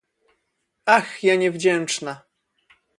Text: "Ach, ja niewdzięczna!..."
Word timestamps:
"Ach, 0.85 1.23
ja 1.23 1.35
niewdzięczna!..." 1.37 2.21